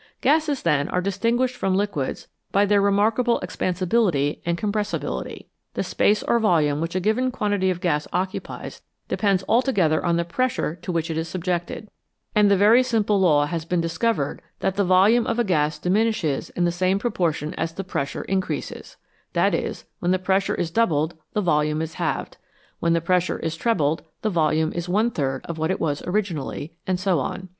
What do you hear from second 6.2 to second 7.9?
or volume which a given quantity of